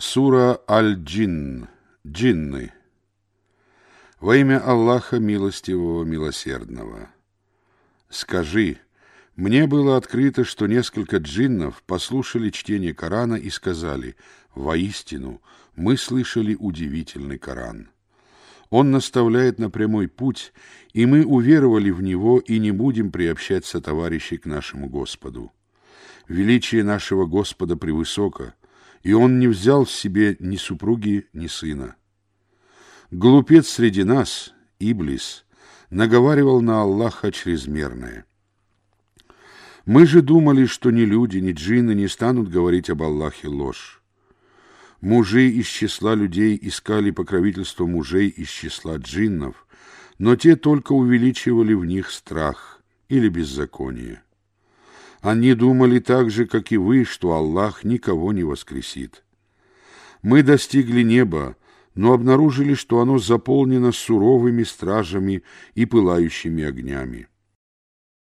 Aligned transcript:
Сура 0.00 0.60
Аль-Джинн. 0.70 1.66
Джинны. 2.06 2.72
Во 4.20 4.36
имя 4.36 4.60
Аллаха 4.64 5.18
Милостивого 5.18 6.04
Милосердного. 6.04 7.10
Скажи, 8.08 8.78
мне 9.34 9.66
было 9.66 9.96
открыто, 9.96 10.44
что 10.44 10.68
несколько 10.68 11.16
джиннов 11.16 11.82
послушали 11.82 12.50
чтение 12.50 12.94
Корана 12.94 13.34
и 13.34 13.50
сказали, 13.50 14.14
«Воистину, 14.54 15.42
мы 15.74 15.96
слышали 15.96 16.54
удивительный 16.54 17.38
Коран». 17.38 17.90
Он 18.70 18.92
наставляет 18.92 19.58
на 19.58 19.68
прямой 19.68 20.06
путь, 20.06 20.52
и 20.92 21.06
мы 21.06 21.26
уверовали 21.26 21.90
в 21.90 22.02
него 22.02 22.38
и 22.38 22.60
не 22.60 22.70
будем 22.70 23.10
приобщать 23.10 23.66
сотоварищей 23.66 24.36
к 24.36 24.46
нашему 24.46 24.88
Господу. 24.88 25.50
Величие 26.28 26.84
нашего 26.84 27.26
Господа 27.26 27.76
превысоко, 27.76 28.54
и 29.02 29.12
он 29.12 29.38
не 29.38 29.48
взял 29.48 29.86
себе 29.86 30.36
ни 30.40 30.56
супруги, 30.56 31.28
ни 31.32 31.46
сына. 31.46 31.96
Глупец 33.10 33.68
среди 33.68 34.04
нас, 34.04 34.52
Иблис, 34.78 35.44
наговаривал 35.90 36.60
на 36.60 36.82
Аллаха 36.82 37.32
чрезмерное. 37.32 38.26
Мы 39.86 40.06
же 40.06 40.20
думали, 40.20 40.66
что 40.66 40.90
ни 40.90 41.02
люди, 41.02 41.38
ни 41.38 41.52
джинны 41.52 41.94
не 41.94 42.08
станут 42.08 42.50
говорить 42.50 42.90
об 42.90 43.02
Аллахе 43.02 43.48
ложь. 43.48 44.02
Мужи 45.00 45.48
из 45.48 45.66
числа 45.66 46.14
людей 46.14 46.58
искали 46.60 47.10
покровительство 47.10 47.86
мужей 47.86 48.28
из 48.28 48.48
числа 48.48 48.96
джиннов, 48.96 49.66
но 50.18 50.36
те 50.36 50.56
только 50.56 50.92
увеличивали 50.92 51.72
в 51.72 51.84
них 51.84 52.10
страх 52.10 52.82
или 53.08 53.28
беззаконие. 53.28 54.22
Они 55.20 55.54
думали 55.54 55.98
так 55.98 56.30
же, 56.30 56.46
как 56.46 56.70
и 56.70 56.76
вы, 56.76 57.04
что 57.04 57.32
Аллах 57.32 57.84
никого 57.84 58.32
не 58.32 58.44
воскресит. 58.44 59.24
Мы 60.22 60.42
достигли 60.42 61.02
неба, 61.02 61.56
но 61.94 62.12
обнаружили, 62.12 62.74
что 62.74 63.00
оно 63.00 63.18
заполнено 63.18 63.90
суровыми 63.90 64.62
стражами 64.62 65.42
и 65.74 65.86
пылающими 65.86 66.64
огнями. 66.64 67.28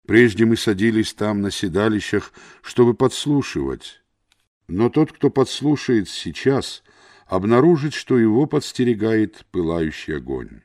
Прежде 0.08 0.46
мы 0.46 0.56
садились 0.56 1.14
там 1.14 1.42
на 1.42 1.52
седалищах, 1.52 2.32
чтобы 2.62 2.94
подслушивать. 2.94 4.02
Но 4.68 4.90
тот, 4.90 5.12
кто 5.12 5.30
подслушает 5.30 6.08
сейчас, 6.08 6.84
обнаружит, 7.26 7.94
что 7.94 8.18
его 8.18 8.46
подстерегает 8.46 9.46
пылающий 9.52 10.18
огонь. 10.18 10.62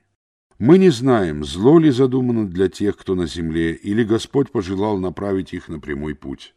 Мы 0.60 0.76
не 0.76 0.90
знаем, 0.90 1.42
зло 1.42 1.78
ли 1.78 1.90
задумано 1.90 2.46
для 2.46 2.68
тех, 2.68 2.98
кто 2.98 3.14
на 3.14 3.26
земле, 3.26 3.72
или 3.72 4.04
Господь 4.04 4.50
пожелал 4.50 4.98
направить 4.98 5.54
их 5.54 5.70
на 5.70 5.80
прямой 5.80 6.14
путь. 6.14 6.54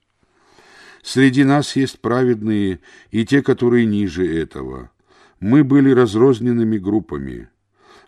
Среди 1.02 1.46
нас 1.46 1.78
есть 1.78 2.02
праведные 2.02 2.81
и 3.12 3.26
те, 3.26 3.42
которые 3.42 3.86
ниже 3.86 4.28
этого. 4.28 4.92
Мы 5.40 5.64
были 5.64 5.90
разрозненными 5.92 6.78
группами. 6.78 7.48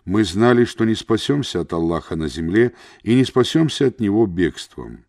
Мы 0.04 0.24
знали, 0.24 0.66
что 0.66 0.84
не 0.84 0.94
спасемся 0.94 1.60
от 1.60 1.72
Аллаха 1.72 2.14
на 2.14 2.28
земле 2.28 2.74
и 3.02 3.14
не 3.14 3.24
спасемся 3.24 3.86
от 3.86 3.98
Него 3.98 4.26
бегством. 4.26 5.06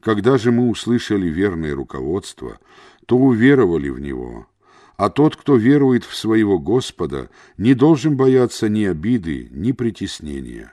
Когда 0.00 0.36
же 0.36 0.52
мы 0.52 0.68
услышали 0.68 1.28
верное 1.28 1.74
руководство, 1.74 2.58
то 3.06 3.16
уверовали 3.16 3.88
в 3.88 3.98
Него– 3.98 4.46
а 4.96 5.10
тот, 5.10 5.36
кто 5.36 5.56
верует 5.56 6.04
в 6.04 6.16
своего 6.16 6.58
Господа, 6.58 7.28
не 7.58 7.74
должен 7.74 8.16
бояться 8.16 8.68
ни 8.68 8.84
обиды, 8.84 9.48
ни 9.50 9.72
притеснения. 9.72 10.72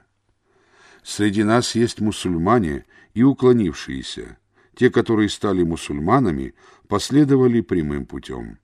Среди 1.04 1.44
нас 1.44 1.76
есть 1.76 2.00
мусульмане 2.00 2.86
и 3.14 3.24
уклонившиеся. 3.24 4.38
Те, 4.76 4.90
которые 4.90 5.30
стали 5.30 5.64
мусульманами, 5.64 6.56
последовали 6.88 7.62
прямым 7.62 8.06
путем. 8.06 8.60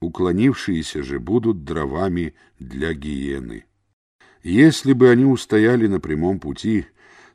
Уклонившиеся 0.00 1.02
же 1.02 1.18
будут 1.18 1.64
дровами 1.64 2.34
для 2.58 2.94
гиены. 2.94 3.64
Если 4.42 4.92
бы 4.92 5.10
они 5.10 5.24
устояли 5.24 5.88
на 5.88 6.00
прямом 6.00 6.38
пути, 6.38 6.86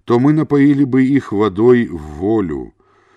то 0.05 0.19
мы 0.19 0.33
напоили 0.33 0.85
бы 0.85 1.05
их 1.05 1.31
водой 1.33 1.87
в 1.87 1.97
волю, 1.97 2.73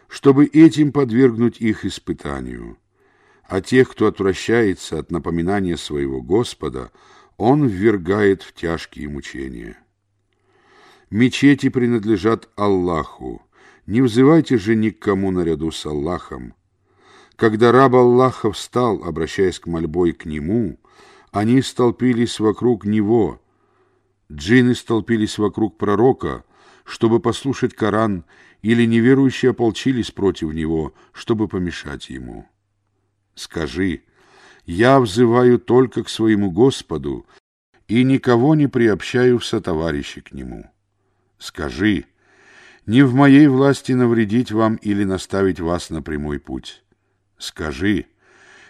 чтобы 0.09 0.47
этим 0.47 0.93
подвергнуть 0.93 1.61
их 1.61 1.85
испытанию 1.85 2.80
а 3.51 3.61
тех, 3.61 3.91
кто 3.91 4.07
отвращается 4.07 5.01
от 5.01 5.11
напоминания 5.11 5.77
своего 5.77 6.23
Господа, 6.23 6.93
он 7.37 7.67
ввергает 7.67 8.43
в 8.43 8.55
тяжкие 8.55 9.09
мучения. 9.09 9.77
Мечети 11.11 11.69
принадлежат 11.69 12.49
Аллаху. 12.55 13.43
Не 13.87 14.03
взывайте 14.03 14.57
же 14.57 14.77
ни 14.77 14.91
к 14.91 15.01
кому 15.01 15.33
наряду 15.33 15.73
с 15.73 15.85
Аллахом. 15.85 16.55
Когда 17.35 17.73
раб 17.73 17.95
Аллаха 17.95 18.53
встал, 18.53 19.03
обращаясь 19.03 19.59
к 19.59 19.67
мольбой 19.67 20.13
к 20.13 20.27
нему, 20.27 20.79
они 21.33 21.61
столпились 21.61 22.39
вокруг 22.39 22.85
него. 22.85 23.43
Джинны 24.31 24.77
столпились 24.77 25.39
вокруг 25.39 25.77
пророка, 25.77 26.45
чтобы 26.85 27.19
послушать 27.19 27.75
Коран, 27.75 28.25
или 28.63 28.85
неверующие 28.85 29.51
ополчились 29.51 30.13
против 30.13 30.53
него, 30.55 30.95
чтобы 31.13 31.49
помешать 31.49 32.11
ему. 32.11 32.47
Скажи, 33.35 34.03
я 34.67 35.01
взываю 35.01 35.59
только 35.59 36.05
к 36.05 36.09
своему 36.09 36.51
Господу 36.51 37.27
и 37.89 38.05
никого 38.05 38.55
не 38.55 38.69
приобщаю 38.69 39.39
в 39.39 39.45
сотоварищи 39.45 40.21
к 40.21 40.33
Нему. 40.33 40.71
Скажи, 41.39 42.05
не 42.87 43.03
в 43.03 43.15
моей 43.15 43.47
власти 43.47 43.93
навредить 43.93 44.53
вам 44.53 44.77
или 44.77 45.05
наставить 45.05 45.61
вас 45.61 45.91
на 45.91 46.03
прямой 46.03 46.39
путь. 46.39 46.85
Скажи, 47.39 48.07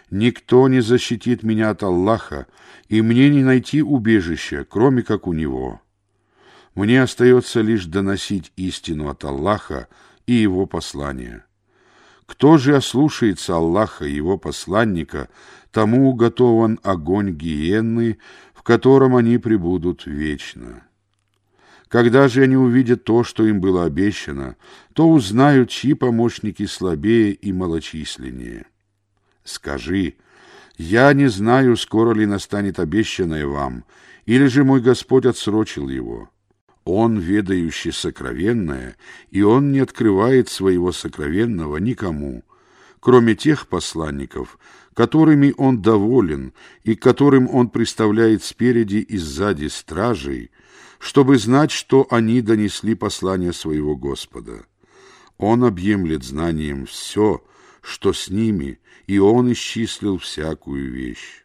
никто 0.09 0.67
не 0.67 0.81
защитит 0.81 1.43
меня 1.43 1.69
от 1.69 1.83
Аллаха, 1.83 2.47
и 2.87 3.01
мне 3.01 3.29
не 3.29 3.43
найти 3.43 3.81
убежища, 3.81 4.65
кроме 4.67 5.03
как 5.03 5.27
у 5.27 5.33
Него. 5.33 5.81
Мне 6.73 7.01
остается 7.01 7.61
лишь 7.61 7.85
доносить 7.85 8.53
истину 8.55 9.09
от 9.09 9.23
Аллаха 9.23 9.87
и 10.25 10.33
Его 10.33 10.65
послания. 10.65 11.45
Кто 12.31 12.57
же 12.57 12.77
ослушается 12.77 13.57
Аллаха 13.57 14.05
и 14.05 14.15
его 14.15 14.37
посланника, 14.37 15.27
тому 15.69 16.09
уготован 16.09 16.79
огонь 16.81 17.31
гиенны, 17.31 18.19
в 18.53 18.63
котором 18.63 19.17
они 19.17 19.37
пребудут 19.37 20.05
вечно. 20.05 20.83
Когда 21.89 22.29
же 22.29 22.43
они 22.43 22.55
увидят 22.55 23.03
то, 23.03 23.25
что 23.25 23.45
им 23.45 23.59
было 23.59 23.83
обещано, 23.83 24.55
то 24.93 25.09
узнают, 25.09 25.69
чьи 25.69 25.93
помощники 25.93 26.65
слабее 26.67 27.33
и 27.33 27.51
малочисленнее. 27.51 28.65
Скажи, 29.43 30.15
я 30.77 31.11
не 31.11 31.27
знаю, 31.27 31.75
скоро 31.75 32.13
ли 32.13 32.25
настанет 32.25 32.79
обещанное 32.79 33.45
вам, 33.45 33.83
или 34.25 34.45
же 34.45 34.63
мой 34.63 34.79
Господь 34.79 35.25
отсрочил 35.25 35.89
его. 35.89 36.29
Он, 36.83 37.19
ведающий 37.19 37.91
сокровенное, 37.91 38.95
и 39.29 39.41
он 39.43 39.71
не 39.71 39.79
открывает 39.79 40.49
своего 40.49 40.91
сокровенного 40.91 41.77
никому, 41.77 42.43
кроме 42.99 43.35
тех 43.35 43.67
посланников, 43.67 44.57
которыми 44.95 45.53
он 45.57 45.81
доволен 45.81 46.53
и 46.83 46.95
которым 46.95 47.47
он 47.53 47.69
представляет 47.69 48.43
спереди 48.43 48.97
и 48.97 49.17
сзади 49.17 49.67
стражей, 49.67 50.51
чтобы 50.99 51.37
знать, 51.37 51.71
что 51.71 52.07
они 52.09 52.41
донесли 52.41 52.95
послание 52.95 53.53
своего 53.53 53.95
Господа. 53.95 54.65
Он 55.37 55.63
объемлет 55.63 56.23
знанием 56.23 56.85
все, 56.85 57.43
что 57.81 58.13
с 58.13 58.29
ними, 58.29 58.79
и 59.07 59.17
он 59.17 59.51
исчислил 59.51 60.17
всякую 60.17 60.91
вещь. 60.91 61.40